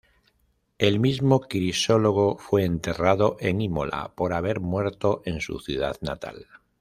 [0.79, 6.47] El mismo Crisólogo fue enterrado en Imola, por haber muerto en su ciudad natal.